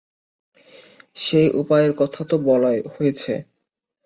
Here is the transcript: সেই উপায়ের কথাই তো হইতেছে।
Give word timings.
সেই 1.15 1.47
উপায়ের 1.51 1.91
কথাই 1.97 2.25
তো 2.25 2.35
হইতেছে। 2.93 3.33